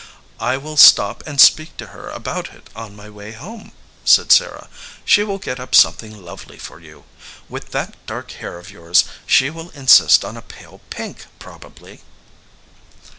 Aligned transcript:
"I 0.39 0.57
will 0.57 0.77
stop 0.77 1.21
and 1.27 1.39
speak 1.39 1.77
to 1.77 1.85
her 1.93 2.09
about 2.09 2.51
it 2.55 2.71
on 2.75 2.95
my 2.95 3.07
way 3.07 3.33
home," 3.33 3.71
said 4.03 4.31
Sarah. 4.31 4.67
"She 5.05 5.21
will 5.23 5.37
get 5.37 5.59
up 5.59 5.75
something 5.75 6.25
lovely 6.25 6.57
for 6.57 6.79
you. 6.79 7.03
With 7.47 7.69
that 7.73 8.03
dark 8.07 8.31
hair 8.31 8.57
of 8.57 8.71
yours, 8.71 9.03
she 9.27 9.51
will 9.51 9.69
insist 9.75 10.25
on 10.25 10.37
a 10.37 10.41
pale 10.41 10.81
pink 10.89 11.27
probably." 11.37 12.01